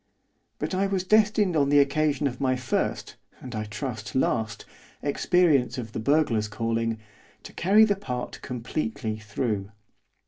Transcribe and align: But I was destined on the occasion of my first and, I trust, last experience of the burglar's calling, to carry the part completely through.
But 0.57 0.73
I 0.73 0.87
was 0.87 1.03
destined 1.03 1.55
on 1.55 1.69
the 1.69 1.77
occasion 1.77 2.25
of 2.25 2.41
my 2.41 2.55
first 2.55 3.17
and, 3.39 3.53
I 3.53 3.65
trust, 3.65 4.15
last 4.15 4.65
experience 5.03 5.77
of 5.77 5.91
the 5.91 5.99
burglar's 5.99 6.47
calling, 6.47 6.97
to 7.43 7.53
carry 7.53 7.85
the 7.85 7.95
part 7.95 8.41
completely 8.41 9.19
through. 9.19 9.69